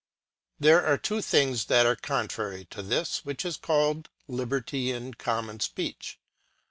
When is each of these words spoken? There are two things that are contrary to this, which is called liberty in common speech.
There 0.59 0.83
are 0.83 0.97
two 0.97 1.21
things 1.21 1.65
that 1.65 1.85
are 1.85 1.95
contrary 1.95 2.65
to 2.71 2.81
this, 2.81 3.23
which 3.23 3.45
is 3.45 3.55
called 3.55 4.09
liberty 4.27 4.89
in 4.91 5.13
common 5.13 5.59
speech. 5.59 6.17